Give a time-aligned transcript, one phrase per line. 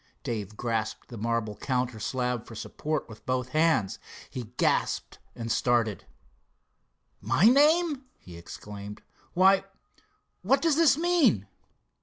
[0.23, 3.99] Dave grasped the marble counter slab for support with both hands.
[4.31, 6.05] He gasped and started.
[7.21, 9.03] "My name!" he exclaimed.
[9.35, 9.63] "Why,
[10.41, 11.45] what does this mean?"